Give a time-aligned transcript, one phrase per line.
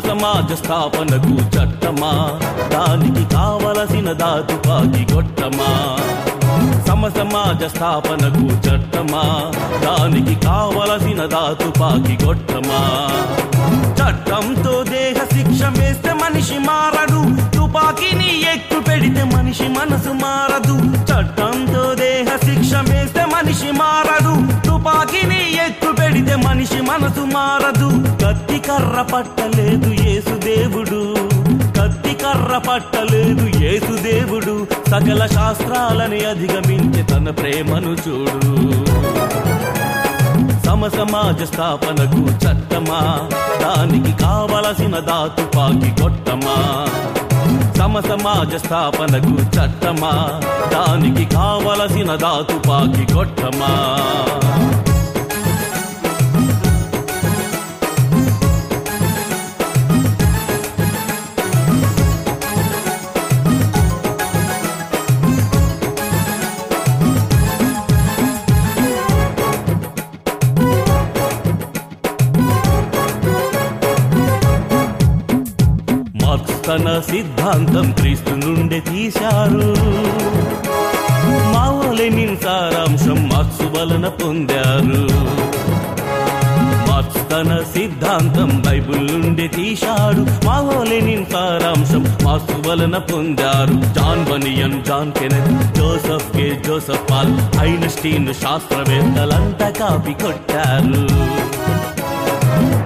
[0.00, 2.40] సమాజ స్థాపనకు చట్టమా?
[2.68, 5.98] దానికి కావలసిన దాతుపాకి గొట్టమా?
[6.86, 9.52] సమ సమాజ స్థాపనకు చట్టమా?
[9.84, 13.08] దానికి కావలసిన దాతుపాకి గొట్టమా?
[13.92, 17.83] చట్టంతో దేహ శిక్ష వేస్తే మనిషి మారడు తుపా
[26.64, 27.88] మనిషి మనసు మారదు.
[28.24, 31.14] కత్తి కర్ర పట్టలేదు ఏసుదేవుడు
[31.78, 38.54] కత్తి కర్ర పట్టలేదు ఏసుదేవుడు సకల శాస్త్రాలని అధిగమించి తన ప్రేమను చూడు.
[40.66, 43.00] సమ సమాజ స్థాపనకు చట్టమా?
[43.62, 46.86] దానికి కావలసిన దాతు పాకి కొట్టమా?
[47.78, 50.40] సమ సమాజ స్థాపనకు చట్టమా?
[50.72, 54.00] దానికి కావలసిన దాతు పాకి కొట్టమా?
[76.74, 79.74] మార్క్స్ తన సిద్ధాంతం క్రీస్తు నుండి తీశారు.
[81.52, 85.08] మావోలెనిన్ సారాంశం మార్క్స్ వలన పొందారు.
[86.90, 90.46] మార్క్స్ తన సిద్ధాంతం బైబుల్ నుండి తీశాడు.
[90.46, 93.94] మావోలెనిన్ సారాంశం మార్క్స్ వలన పొందారు.
[93.94, 96.62] John Bunyan John Kenneth Joseph K.
[96.66, 101.08] Joseph Paul Einstein శాస్త్రవేత్తలంతా copy కొట్టారు.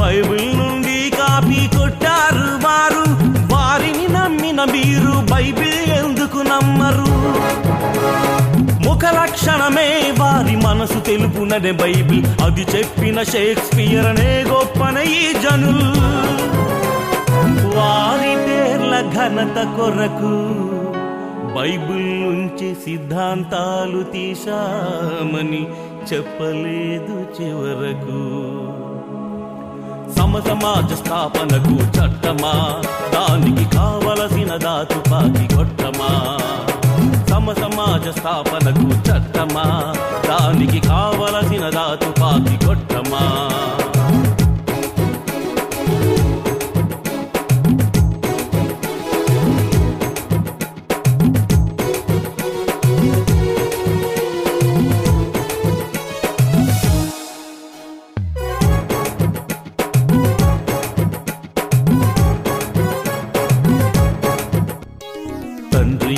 [0.00, 2.21] బైబిల్ నుండి కాపీ కొట్టారు.
[9.32, 12.42] క్షణమే వారి మనసు తెలుపునదే బైబిల్.
[12.42, 15.92] అది చెప్పిన షేక్స్పియర్ అనే గొప్పన ఈ జనులు.
[17.76, 20.62] వారి పేర్ల ఘనత కొరకు
[21.58, 25.66] బైబిల్ నుంచి సిద్ధాంతాలు తీశామని
[26.12, 28.22] చెప్పలేదు చివరకు.
[30.18, 32.82] సమసమాజ స్థాపనకు చట్టమా?
[33.14, 35.81] దానికి కావలసిన దాతుపాకి కొట్టమా సమ
[38.12, 39.94] స్థాపనకు చట్టమా?
[40.28, 43.22] దానికి కావలసిన దాతు పాతి కొట్టమా?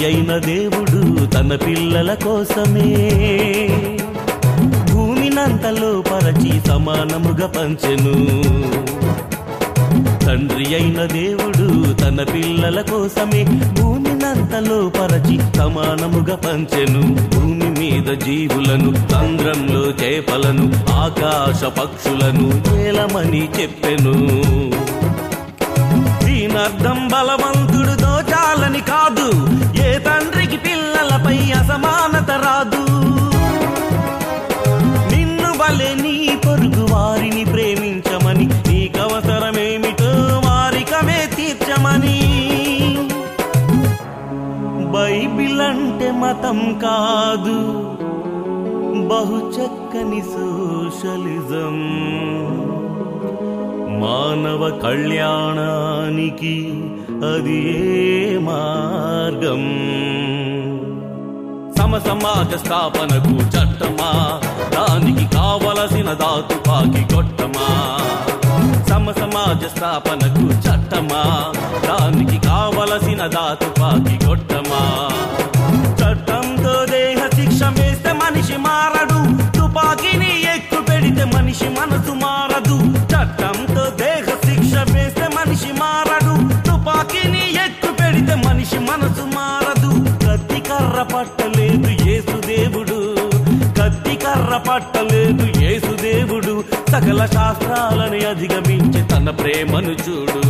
[0.05, 2.87] అయిన దేవుడు తన పిల్లల కోసమే.
[4.93, 8.13] భూమినంతలో పరచి సమానముగా పంచెను.
[10.27, 13.45] తండ్రి అయిన దేవుడు తన పిల్లల కోసమే
[13.81, 17.03] భూమినంతలో పరచి సమానముగా పంచెను.
[17.35, 24.13] భూమి మీద జీవులను చంద్రంలో చేపలను ఆకాశ పక్షులను ఏలమని చెప్పెను.
[26.25, 27.74] దీనర్థం బలవంత
[35.95, 40.11] నీ పొరుగు వారిని ప్రేమించమని నీకవసరమేమిటో
[40.47, 42.21] వారికమే తీర్చమని.
[44.93, 47.59] బైబిల్ అంటే మతం కాదు
[49.09, 51.77] బహు చక్కని సోషలిజం.
[54.01, 56.57] మానవ కళ్యాణానికి
[57.35, 59.63] అది ఏ మార్గం?
[61.79, 64.41] సమ సమాజ స్థాపనకు చట్టమా?
[65.05, 67.67] దానికి కావలసిన దాతుపాకి కొట్టమా
[68.89, 71.23] సమ సమాజ స్థాపనకు చట్టమా?
[71.89, 74.81] దానికి కావలసిన దాతుపాకి కొట్టమా
[76.01, 79.21] చట్టంతో దేహ శిక్ష వేస్తే మనిషి మారడు.
[79.59, 82.15] తుపాకిని ఎక్కు పెడితే మనిషి మనసు
[94.75, 96.65] పట్టలేదు యేసుదేవుడు.
[96.91, 100.43] సకల శాస్త్రాలని అధిగమించి తన ప్రేమను చూడు.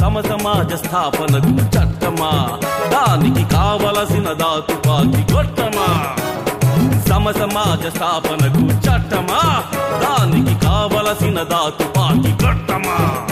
[0.00, 2.58] తమ సమాజ స్థాపనకు చట్టమా?
[2.92, 5.88] దానికి కావలసిన దాతుపాకి గొట్టమా
[7.08, 9.62] సమ సమాజ స్థాపనకు చట్టమా?
[10.04, 13.26] దానికి కావలసిన దాతుపాకి గొట్టమా